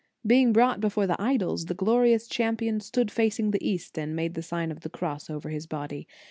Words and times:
Being 0.25 0.51
brought 0.51 0.79
before 0.79 1.05
the 1.05 1.21
idols, 1.21 1.65
the 1.65 1.75
glorious 1.75 2.27
champion 2.27 2.79
stood 2.79 3.11
facing 3.11 3.51
the 3.51 3.63
East, 3.63 3.99
and 3.99 4.15
made 4.15 4.33
the 4.33 4.41
Sign 4.41 4.71
of 4.71 4.79
the 4.79 4.89
Cross 4.89 5.29
over 5.29 5.49
his 5.49 5.67
body. 5.67 6.07